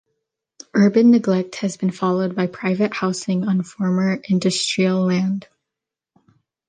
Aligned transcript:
Urban 0.73 1.11
neglect 1.11 1.53
has 1.57 1.77
been 1.77 1.91
followed 1.91 2.33
by 2.35 2.47
private 2.47 2.91
housing 2.91 3.47
on 3.47 3.61
former 3.61 4.19
industrial 4.29 5.05
land. 5.05 5.47